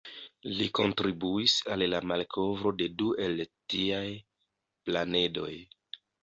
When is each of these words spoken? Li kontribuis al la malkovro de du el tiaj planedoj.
Li 0.59 0.67
kontribuis 0.77 1.57
al 1.75 1.83
la 1.93 1.99
malkovro 2.11 2.71
de 2.79 2.87
du 3.03 3.11
el 3.27 3.45
tiaj 3.75 4.03
planedoj. 4.89 5.53